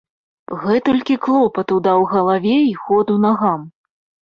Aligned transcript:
Гэтулькі 0.63 1.17
клопату 1.25 1.77
даў 1.89 2.07
галаве 2.15 2.57
і 2.65 2.75
ходу 2.87 3.21
нагам. 3.29 3.71